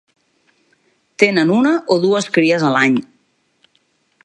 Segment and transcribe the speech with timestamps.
[1.23, 2.99] Tenen una o dues cries a l'any.